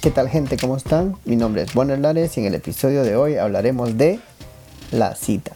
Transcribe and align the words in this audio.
¿Qué 0.00 0.10
tal 0.10 0.30
gente? 0.30 0.56
¿Cómo 0.56 0.78
están? 0.78 1.16
Mi 1.26 1.36
nombre 1.36 1.60
es 1.60 1.74
Bonner 1.74 1.98
Lares 1.98 2.34
y 2.38 2.40
en 2.40 2.46
el 2.46 2.54
episodio 2.54 3.02
de 3.02 3.16
hoy 3.16 3.36
hablaremos 3.36 3.98
de 3.98 4.18
la 4.92 5.14
cita. 5.14 5.52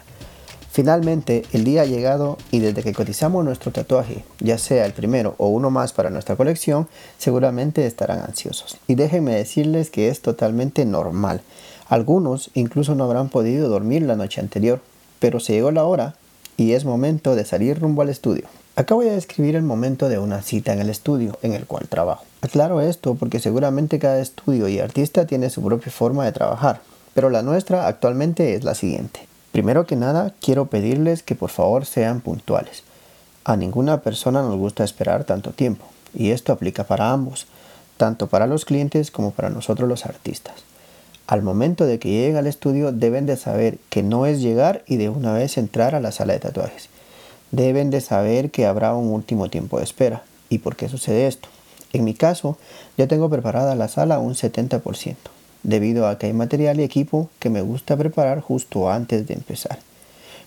Finalmente, 0.70 1.44
el 1.52 1.64
día 1.64 1.80
ha 1.80 1.86
llegado 1.86 2.36
y 2.50 2.58
desde 2.58 2.82
que 2.82 2.92
cotizamos 2.92 3.42
nuestro 3.42 3.72
tatuaje, 3.72 4.22
ya 4.40 4.58
sea 4.58 4.84
el 4.84 4.92
primero 4.92 5.34
o 5.38 5.48
uno 5.48 5.70
más 5.70 5.94
para 5.94 6.10
nuestra 6.10 6.36
colección, 6.36 6.88
seguramente 7.16 7.86
estarán 7.86 8.20
ansiosos. 8.20 8.76
Y 8.86 8.96
déjenme 8.96 9.34
decirles 9.34 9.88
que 9.88 10.10
es 10.10 10.20
totalmente 10.20 10.84
normal. 10.84 11.40
Algunos 11.88 12.50
incluso 12.52 12.94
no 12.94 13.04
habrán 13.04 13.30
podido 13.30 13.70
dormir 13.70 14.02
la 14.02 14.14
noche 14.14 14.42
anterior, 14.42 14.82
pero 15.20 15.40
se 15.40 15.54
llegó 15.54 15.70
la 15.70 15.84
hora 15.84 16.16
y 16.58 16.72
es 16.72 16.84
momento 16.84 17.34
de 17.34 17.46
salir 17.46 17.80
rumbo 17.80 18.02
al 18.02 18.10
estudio. 18.10 18.44
Acá 18.76 18.96
voy 18.96 19.06
a 19.06 19.12
describir 19.12 19.54
el 19.54 19.62
momento 19.62 20.08
de 20.08 20.18
una 20.18 20.42
cita 20.42 20.72
en 20.72 20.80
el 20.80 20.90
estudio 20.90 21.38
en 21.42 21.52
el 21.52 21.64
cual 21.64 21.86
trabajo. 21.86 22.24
Aclaro 22.40 22.80
esto 22.80 23.14
porque 23.14 23.38
seguramente 23.38 24.00
cada 24.00 24.18
estudio 24.18 24.66
y 24.66 24.80
artista 24.80 25.28
tiene 25.28 25.48
su 25.48 25.62
propia 25.62 25.92
forma 25.92 26.24
de 26.24 26.32
trabajar, 26.32 26.80
pero 27.14 27.30
la 27.30 27.42
nuestra 27.42 27.86
actualmente 27.86 28.54
es 28.54 28.64
la 28.64 28.74
siguiente. 28.74 29.28
Primero 29.52 29.86
que 29.86 29.94
nada, 29.94 30.34
quiero 30.40 30.66
pedirles 30.66 31.22
que 31.22 31.36
por 31.36 31.50
favor 31.50 31.86
sean 31.86 32.20
puntuales. 32.20 32.82
A 33.44 33.56
ninguna 33.56 34.00
persona 34.00 34.42
nos 34.42 34.56
gusta 34.56 34.82
esperar 34.82 35.22
tanto 35.22 35.52
tiempo, 35.52 35.84
y 36.12 36.30
esto 36.30 36.52
aplica 36.52 36.82
para 36.82 37.12
ambos, 37.12 37.46
tanto 37.96 38.26
para 38.26 38.48
los 38.48 38.64
clientes 38.64 39.12
como 39.12 39.30
para 39.30 39.50
nosotros 39.50 39.88
los 39.88 40.04
artistas. 40.04 40.64
Al 41.28 41.42
momento 41.42 41.86
de 41.86 42.00
que 42.00 42.08
lleguen 42.08 42.38
al 42.38 42.48
estudio 42.48 42.90
deben 42.90 43.24
de 43.24 43.36
saber 43.36 43.78
que 43.88 44.02
no 44.02 44.26
es 44.26 44.40
llegar 44.40 44.82
y 44.88 44.96
de 44.96 45.10
una 45.10 45.32
vez 45.32 45.58
entrar 45.58 45.94
a 45.94 46.00
la 46.00 46.10
sala 46.10 46.32
de 46.32 46.40
tatuajes 46.40 46.88
deben 47.54 47.90
de 47.90 48.00
saber 48.00 48.50
que 48.50 48.66
habrá 48.66 48.94
un 48.94 49.12
último 49.12 49.48
tiempo 49.48 49.78
de 49.78 49.84
espera. 49.84 50.22
¿Y 50.48 50.58
por 50.58 50.76
qué 50.76 50.88
sucede 50.88 51.26
esto? 51.26 51.48
En 51.92 52.04
mi 52.04 52.14
caso, 52.14 52.58
yo 52.98 53.06
tengo 53.06 53.30
preparada 53.30 53.76
la 53.76 53.88
sala 53.88 54.18
un 54.18 54.34
70%, 54.34 55.14
debido 55.62 56.08
a 56.08 56.18
que 56.18 56.26
hay 56.26 56.32
material 56.32 56.80
y 56.80 56.82
equipo 56.82 57.30
que 57.38 57.50
me 57.50 57.62
gusta 57.62 57.96
preparar 57.96 58.40
justo 58.40 58.90
antes 58.90 59.26
de 59.28 59.34
empezar, 59.34 59.78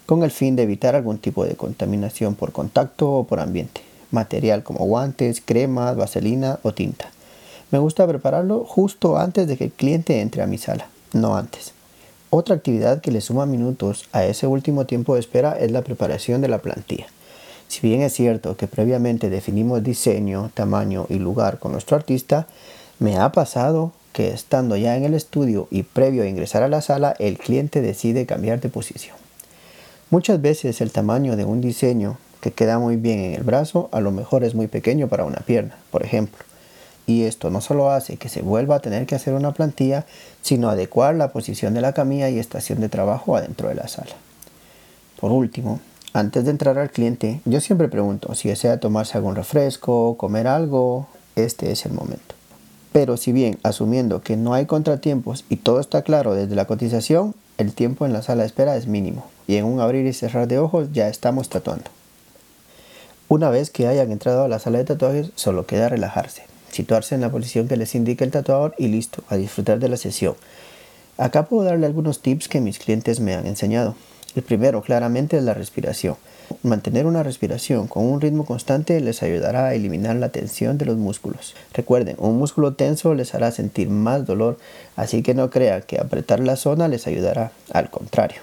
con 0.05 0.23
el 0.23 0.31
fin 0.31 0.57
de 0.57 0.63
evitar 0.63 0.95
algún 0.95 1.17
tipo 1.17 1.45
de 1.45 1.55
contaminación 1.55 2.35
por 2.35 2.51
contacto 2.51 3.09
o 3.09 3.23
por 3.23 3.39
ambiente, 3.39 3.81
material 4.11 4.63
como 4.63 4.85
guantes, 4.85 5.41
cremas, 5.41 5.95
vaselina 5.95 6.59
o 6.63 6.73
tinta. 6.73 7.09
Me 7.71 7.79
gusta 7.79 8.05
prepararlo 8.05 8.65
justo 8.65 9.17
antes 9.17 9.47
de 9.47 9.57
que 9.57 9.65
el 9.65 9.71
cliente 9.71 10.19
entre 10.19 10.41
a 10.41 10.47
mi 10.47 10.57
sala, 10.57 10.89
no 11.13 11.37
antes. 11.37 11.76
Otra 12.29 12.55
actividad 12.55 12.99
que 12.99 13.11
le 13.11 13.21
suma 13.21 13.45
minutos 13.45 14.09
a 14.11 14.25
ese 14.25 14.47
último 14.47 14.85
tiempo 14.85 15.13
de 15.13 15.21
espera 15.21 15.57
es 15.57 15.71
la 15.71 15.81
preparación 15.81 16.41
de 16.41 16.49
la 16.49 16.57
plantilla. 16.57 17.07
Si 17.69 17.79
bien 17.79 18.01
es 18.01 18.13
cierto 18.13 18.57
que 18.57 18.67
previamente 18.67 19.29
definimos 19.29 19.81
diseño, 19.81 20.51
tamaño 20.53 21.05
y 21.07 21.19
lugar 21.19 21.57
con 21.57 21.71
nuestro 21.71 21.95
artista, 21.95 22.47
me 22.99 23.17
ha 23.17 23.31
pasado 23.31 23.93
que 24.11 24.29
estando 24.29 24.75
ya 24.75 24.97
en 24.97 25.05
el 25.05 25.13
estudio 25.13 25.69
y 25.71 25.83
previo 25.83 26.23
a 26.23 26.27
ingresar 26.27 26.63
a 26.63 26.67
la 26.67 26.81
sala, 26.81 27.15
el 27.17 27.37
cliente 27.37 27.81
decide 27.81 28.25
cambiar 28.25 28.59
de 28.59 28.69
posición. 28.69 29.15
Muchas 30.09 30.41
veces 30.41 30.81
el 30.81 30.91
tamaño 30.91 31.37
de 31.37 31.45
un 31.45 31.61
diseño 31.61 32.17
que 32.41 32.51
queda 32.51 32.77
muy 32.77 32.97
bien 32.97 33.19
en 33.19 33.33
el 33.35 33.43
brazo 33.43 33.87
a 33.93 34.01
lo 34.01 34.11
mejor 34.11 34.43
es 34.43 34.53
muy 34.53 34.67
pequeño 34.67 35.07
para 35.07 35.23
una 35.23 35.39
pierna, 35.39 35.77
por 35.91 36.03
ejemplo 36.03 36.43
y 37.07 37.23
esto 37.23 37.49
no 37.49 37.61
solo 37.61 37.89
hace 37.89 38.17
que 38.17 38.27
se 38.27 38.41
vuelva 38.41 38.75
a 38.75 38.79
tener 38.81 39.07
que 39.07 39.15
hacer 39.15 39.33
una 39.33 39.53
plantilla, 39.53 40.05
sino 40.41 40.69
adecuar 40.69 41.15
la 41.15 41.31
posición 41.31 41.73
de 41.73 41.81
la 41.81 41.93
camilla 41.93 42.29
y 42.29 42.37
estación 42.37 42.81
de 42.81 42.89
trabajo 42.89 43.35
adentro 43.37 43.69
de 43.69 43.75
la 43.75 43.87
sala. 43.87 44.11
Por 45.19 45.31
último, 45.31 45.79
antes 46.11 46.43
de 46.43 46.51
entrar 46.51 46.77
al 46.77 46.91
cliente, 46.91 47.39
yo 47.45 47.61
siempre 47.61 47.87
pregunto 47.87 48.35
si 48.35 48.49
desea 48.49 48.81
tomarse 48.81 49.17
algún 49.17 49.35
refresco, 49.35 50.17
comer 50.17 50.47
algo, 50.47 51.07
este 51.37 51.71
es 51.71 51.85
el 51.85 51.93
momento. 51.93 52.35
Pero 52.91 53.15
si 53.15 53.31
bien 53.31 53.57
asumiendo 53.63 54.21
que 54.21 54.35
no 54.35 54.53
hay 54.53 54.65
contratiempos 54.65 55.45
y 55.49 55.55
todo 55.57 55.79
está 55.79 56.01
claro 56.01 56.33
desde 56.33 56.55
la 56.55 56.65
cotización, 56.65 57.35
el 57.57 57.73
tiempo 57.73 58.05
en 58.05 58.11
la 58.11 58.21
sala 58.21 58.41
de 58.41 58.47
espera 58.47 58.75
es 58.75 58.85
mínimo 58.85 59.25
y 59.47 59.55
en 59.55 59.65
un 59.65 59.79
abrir 59.79 60.05
y 60.05 60.13
cerrar 60.13 60.47
de 60.47 60.59
ojos 60.59 60.89
ya 60.91 61.07
estamos 61.07 61.47
tatuando. 61.47 61.89
Una 63.29 63.49
vez 63.49 63.69
que 63.69 63.87
hayan 63.87 64.11
entrado 64.11 64.43
a 64.43 64.47
la 64.49 64.59
sala 64.59 64.79
de 64.79 64.85
tatuajes, 64.85 65.31
solo 65.35 65.65
queda 65.65 65.89
relajarse 65.89 66.56
situarse 66.71 67.15
en 67.15 67.21
la 67.21 67.31
posición 67.31 67.67
que 67.67 67.77
les 67.77 67.95
indique 67.95 68.23
el 68.23 68.31
tatuador 68.31 68.75
y 68.77 68.87
listo, 68.87 69.23
a 69.29 69.37
disfrutar 69.37 69.79
de 69.79 69.89
la 69.89 69.97
sesión. 69.97 70.35
Acá 71.17 71.45
puedo 71.47 71.63
darle 71.63 71.85
algunos 71.85 72.21
tips 72.21 72.47
que 72.47 72.61
mis 72.61 72.79
clientes 72.79 73.19
me 73.19 73.33
han 73.33 73.47
enseñado. 73.47 73.95
El 74.35 74.43
primero 74.43 74.83
claramente 74.83 75.37
es 75.37 75.43
la 75.43 75.55
respiración. 75.55 76.15
Mantener 76.63 77.05
una 77.05 77.23
respiración 77.23 77.87
con 77.87 78.05
un 78.05 78.21
ritmo 78.21 78.45
constante 78.45 79.01
les 79.01 79.23
ayudará 79.23 79.65
a 79.65 79.73
eliminar 79.73 80.15
la 80.15 80.29
tensión 80.29 80.77
de 80.77 80.85
los 80.85 80.97
músculos. 80.97 81.55
Recuerden, 81.73 82.15
un 82.19 82.37
músculo 82.37 82.73
tenso 82.75 83.15
les 83.15 83.33
hará 83.33 83.51
sentir 83.51 83.89
más 83.89 84.25
dolor, 84.25 84.57
así 84.95 85.23
que 85.23 85.33
no 85.33 85.49
crea 85.49 85.81
que 85.81 85.99
apretar 85.99 86.39
la 86.39 86.55
zona 86.55 86.87
les 86.87 87.07
ayudará, 87.07 87.51
al 87.71 87.89
contrario. 87.89 88.41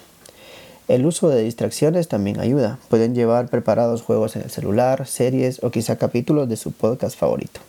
El 0.86 1.06
uso 1.06 1.30
de 1.30 1.42
distracciones 1.42 2.08
también 2.08 2.40
ayuda. 2.40 2.78
Pueden 2.88 3.14
llevar 3.14 3.48
preparados 3.48 4.02
juegos 4.02 4.36
en 4.36 4.42
el 4.42 4.50
celular, 4.50 5.06
series 5.06 5.62
o 5.62 5.70
quizá 5.70 5.96
capítulos 5.96 6.48
de 6.48 6.56
su 6.56 6.72
podcast 6.72 7.16
favorito. 7.16 7.60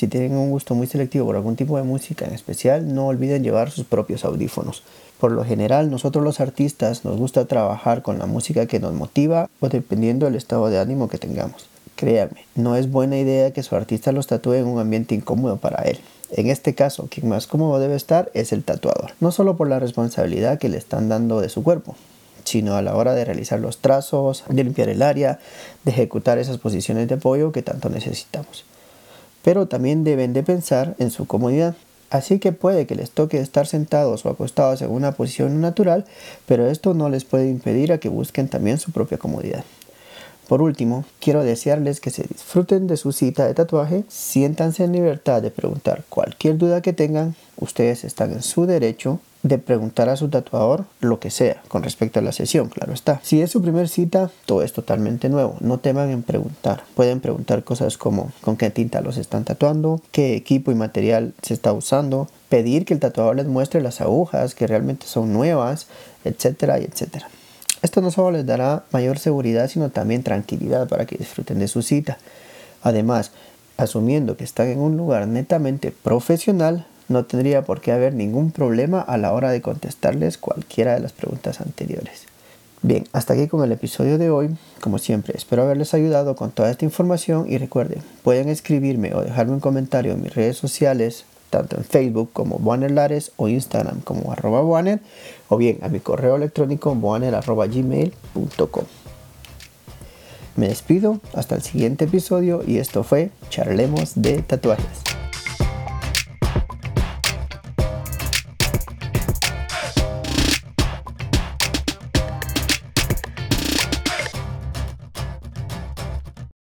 Si 0.00 0.08
tienen 0.08 0.32
un 0.32 0.50
gusto 0.50 0.74
muy 0.74 0.86
selectivo 0.86 1.26
por 1.26 1.36
algún 1.36 1.56
tipo 1.56 1.76
de 1.76 1.82
música 1.82 2.24
en 2.24 2.32
especial, 2.32 2.94
no 2.94 3.08
olviden 3.08 3.44
llevar 3.44 3.70
sus 3.70 3.84
propios 3.84 4.24
audífonos. 4.24 4.82
Por 5.18 5.30
lo 5.30 5.44
general, 5.44 5.90
nosotros 5.90 6.24
los 6.24 6.40
artistas 6.40 7.04
nos 7.04 7.18
gusta 7.18 7.44
trabajar 7.44 8.00
con 8.00 8.18
la 8.18 8.24
música 8.24 8.64
que 8.64 8.80
nos 8.80 8.94
motiva 8.94 9.50
o 9.60 9.68
dependiendo 9.68 10.24
del 10.24 10.36
estado 10.36 10.70
de 10.70 10.78
ánimo 10.78 11.10
que 11.10 11.18
tengamos. 11.18 11.68
Créanme, 11.96 12.46
no 12.54 12.76
es 12.76 12.90
buena 12.90 13.18
idea 13.18 13.50
que 13.50 13.62
su 13.62 13.76
artista 13.76 14.10
los 14.10 14.26
tatúe 14.26 14.54
en 14.54 14.68
un 14.68 14.78
ambiente 14.78 15.14
incómodo 15.14 15.58
para 15.58 15.82
él. 15.82 15.98
En 16.30 16.48
este 16.48 16.74
caso, 16.74 17.08
quien 17.10 17.28
más 17.28 17.46
cómodo 17.46 17.78
debe 17.78 17.96
estar 17.96 18.30
es 18.32 18.54
el 18.54 18.64
tatuador, 18.64 19.10
no 19.20 19.32
solo 19.32 19.58
por 19.58 19.68
la 19.68 19.80
responsabilidad 19.80 20.58
que 20.58 20.70
le 20.70 20.78
están 20.78 21.10
dando 21.10 21.42
de 21.42 21.50
su 21.50 21.62
cuerpo, 21.62 21.94
sino 22.44 22.74
a 22.74 22.80
la 22.80 22.96
hora 22.96 23.12
de 23.12 23.26
realizar 23.26 23.60
los 23.60 23.76
trazos, 23.82 24.44
de 24.48 24.64
limpiar 24.64 24.88
el 24.88 25.02
área, 25.02 25.40
de 25.84 25.90
ejecutar 25.90 26.38
esas 26.38 26.56
posiciones 26.56 27.06
de 27.06 27.16
apoyo 27.16 27.52
que 27.52 27.60
tanto 27.60 27.90
necesitamos 27.90 28.64
pero 29.42 29.66
también 29.66 30.04
deben 30.04 30.32
de 30.32 30.42
pensar 30.42 30.94
en 30.98 31.10
su 31.10 31.26
comodidad. 31.26 31.74
Así 32.10 32.40
que 32.40 32.50
puede 32.50 32.86
que 32.86 32.96
les 32.96 33.12
toque 33.12 33.38
estar 33.38 33.66
sentados 33.68 34.26
o 34.26 34.30
acostados 34.30 34.82
en 34.82 34.90
una 34.90 35.12
posición 35.12 35.60
natural, 35.60 36.04
pero 36.46 36.66
esto 36.66 36.92
no 36.92 37.08
les 37.08 37.24
puede 37.24 37.48
impedir 37.48 37.92
a 37.92 37.98
que 37.98 38.08
busquen 38.08 38.48
también 38.48 38.78
su 38.78 38.90
propia 38.90 39.18
comodidad. 39.18 39.64
Por 40.50 40.62
último, 40.62 41.04
quiero 41.20 41.44
desearles 41.44 42.00
que 42.00 42.10
se 42.10 42.24
disfruten 42.24 42.88
de 42.88 42.96
su 42.96 43.12
cita 43.12 43.46
de 43.46 43.54
tatuaje, 43.54 44.02
siéntanse 44.08 44.82
en 44.82 44.90
libertad 44.90 45.40
de 45.40 45.52
preguntar 45.52 46.02
cualquier 46.08 46.58
duda 46.58 46.82
que 46.82 46.92
tengan, 46.92 47.36
ustedes 47.56 48.02
están 48.02 48.32
en 48.32 48.42
su 48.42 48.66
derecho 48.66 49.20
de 49.44 49.58
preguntar 49.58 50.08
a 50.08 50.16
su 50.16 50.28
tatuador 50.28 50.86
lo 50.98 51.20
que 51.20 51.30
sea 51.30 51.62
con 51.68 51.84
respecto 51.84 52.18
a 52.18 52.22
la 52.24 52.32
sesión, 52.32 52.68
claro 52.68 52.92
está. 52.92 53.20
Si 53.22 53.40
es 53.40 53.52
su 53.52 53.62
primer 53.62 53.88
cita, 53.88 54.32
todo 54.44 54.64
es 54.64 54.72
totalmente 54.72 55.28
nuevo. 55.28 55.56
No 55.60 55.78
teman 55.78 56.10
en 56.10 56.24
preguntar. 56.24 56.82
Pueden 56.96 57.20
preguntar 57.20 57.62
cosas 57.62 57.96
como 57.96 58.32
con 58.40 58.56
qué 58.56 58.70
tinta 58.70 59.02
los 59.02 59.18
están 59.18 59.44
tatuando, 59.44 60.02
qué 60.10 60.34
equipo 60.34 60.72
y 60.72 60.74
material 60.74 61.32
se 61.42 61.54
está 61.54 61.72
usando, 61.72 62.26
pedir 62.48 62.86
que 62.86 62.94
el 62.94 62.98
tatuador 62.98 63.36
les 63.36 63.46
muestre 63.46 63.80
las 63.80 64.00
agujas 64.00 64.56
que 64.56 64.66
realmente 64.66 65.06
son 65.06 65.32
nuevas, 65.32 65.86
etcétera 66.24 66.78
etcétera. 66.78 67.28
Esto 67.82 68.00
no 68.00 68.10
solo 68.10 68.32
les 68.32 68.46
dará 68.46 68.84
mayor 68.92 69.18
seguridad, 69.18 69.68
sino 69.68 69.90
también 69.90 70.22
tranquilidad 70.22 70.88
para 70.88 71.06
que 71.06 71.16
disfruten 71.16 71.58
de 71.58 71.68
su 71.68 71.82
cita. 71.82 72.18
Además, 72.82 73.32
asumiendo 73.76 74.36
que 74.36 74.44
están 74.44 74.68
en 74.68 74.78
un 74.78 74.96
lugar 74.96 75.26
netamente 75.26 75.90
profesional, 75.90 76.86
no 77.08 77.24
tendría 77.24 77.62
por 77.62 77.80
qué 77.80 77.92
haber 77.92 78.14
ningún 78.14 78.52
problema 78.52 79.00
a 79.00 79.16
la 79.18 79.32
hora 79.32 79.50
de 79.50 79.62
contestarles 79.62 80.38
cualquiera 80.38 80.94
de 80.94 81.00
las 81.00 81.12
preguntas 81.12 81.60
anteriores. 81.60 82.26
Bien, 82.82 83.04
hasta 83.12 83.34
aquí 83.34 83.46
con 83.46 83.62
el 83.62 83.72
episodio 83.72 84.16
de 84.16 84.30
hoy. 84.30 84.56
Como 84.80 84.98
siempre, 84.98 85.34
espero 85.36 85.62
haberles 85.62 85.92
ayudado 85.92 86.34
con 86.34 86.50
toda 86.50 86.70
esta 86.70 86.86
información 86.86 87.46
y 87.46 87.58
recuerden, 87.58 88.02
pueden 88.22 88.48
escribirme 88.48 89.14
o 89.14 89.22
dejarme 89.22 89.52
un 89.52 89.60
comentario 89.60 90.12
en 90.12 90.22
mis 90.22 90.34
redes 90.34 90.56
sociales, 90.56 91.24
tanto 91.50 91.76
en 91.76 91.84
Facebook 91.84 92.30
como 92.32 92.58
Lares 92.88 93.32
o 93.36 93.48
Instagram 93.48 94.00
como 94.00 94.32
arroba 94.32 94.62
o 95.48 95.56
bien 95.56 95.78
a 95.82 95.88
mi 95.88 96.00
correo 96.00 96.36
electrónico 96.36 96.94
gmail.com 96.94 98.84
Me 100.56 100.68
despido, 100.68 101.20
hasta 101.34 101.56
el 101.56 101.62
siguiente 101.62 102.04
episodio 102.04 102.62
y 102.66 102.78
esto 102.78 103.02
fue 103.02 103.30
Charlemos 103.50 104.12
de 104.14 104.42
Tatuajes. 104.42 105.09